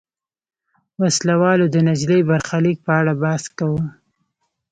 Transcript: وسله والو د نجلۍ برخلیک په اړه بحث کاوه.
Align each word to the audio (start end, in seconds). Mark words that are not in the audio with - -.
وسله 1.01 1.35
والو 1.41 1.65
د 1.69 1.75
نجلۍ 1.87 2.19
برخلیک 2.29 2.77
په 2.85 2.91
اړه 2.99 3.13
بحث 3.21 3.43
کاوه. 3.57 3.83